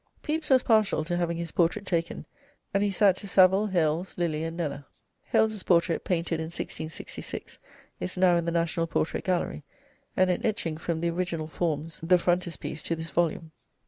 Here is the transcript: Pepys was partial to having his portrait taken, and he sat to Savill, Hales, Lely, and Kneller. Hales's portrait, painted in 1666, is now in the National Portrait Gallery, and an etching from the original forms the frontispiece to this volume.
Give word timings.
Pepys 0.23 0.49
was 0.49 0.63
partial 0.63 1.03
to 1.03 1.15
having 1.15 1.37
his 1.37 1.51
portrait 1.51 1.85
taken, 1.85 2.25
and 2.73 2.81
he 2.81 2.89
sat 2.89 3.15
to 3.17 3.27
Savill, 3.27 3.69
Hales, 3.69 4.17
Lely, 4.17 4.43
and 4.43 4.57
Kneller. 4.57 4.85
Hales's 5.25 5.61
portrait, 5.61 6.03
painted 6.03 6.39
in 6.39 6.45
1666, 6.45 7.59
is 7.99 8.17
now 8.17 8.35
in 8.35 8.45
the 8.45 8.51
National 8.51 8.87
Portrait 8.87 9.23
Gallery, 9.23 9.63
and 10.17 10.31
an 10.31 10.43
etching 10.43 10.77
from 10.77 11.01
the 11.01 11.09
original 11.11 11.45
forms 11.45 11.99
the 12.01 12.17
frontispiece 12.17 12.81
to 12.81 12.95
this 12.95 13.11
volume. 13.11 13.51